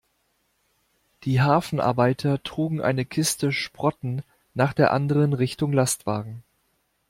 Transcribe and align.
Die 1.25 1.41
Hafenarbeiter 1.41 2.41
trugen 2.41 2.81
eine 2.81 3.05
Kiste 3.05 3.51
Sprotten 3.51 4.23
nach 4.55 4.73
der 4.73 4.91
anderen 4.93 5.33
Richtung 5.33 5.73
Lastwagen. 5.73 6.41